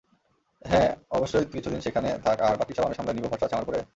হ্যাঁঁ, 0.65 0.91
অবশ্যই 1.09 1.45
কিছুদিন 1.53 1.79
সেখানে 1.81 2.09
থাক 2.25 2.37
আর 2.41 2.55
বাকীসব 2.57 2.83
আমি 2.83 2.95
সামলে 2.95 3.13
নিবো 3.13 3.29
ভরসা 3.29 3.45
আছে 3.45 3.55
আমার 3.55 3.65
উপরে? 3.67 3.81